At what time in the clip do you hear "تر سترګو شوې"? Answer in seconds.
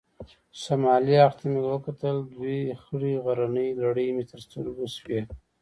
4.31-5.19